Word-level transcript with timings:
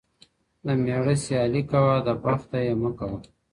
¬ 0.35 0.65
د 0.65 0.67
مېړه 0.83 1.15
سيالي 1.23 1.63
کوه، 1.71 1.95
د 2.07 2.09
بخته 2.23 2.57
ئې 2.65 2.73
مه 2.81 2.91
کوه. 2.99 3.19